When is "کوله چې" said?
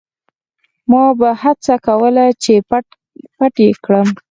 1.85-2.53